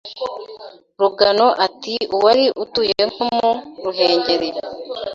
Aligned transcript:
Rugano 1.01 1.47
ati 1.65 1.93
uwari 2.15 2.45
utuye 2.63 3.01
nko 3.11 3.27
mu 3.79 3.83
Ruhengeri 3.85 4.49